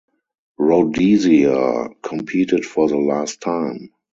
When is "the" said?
2.87-2.97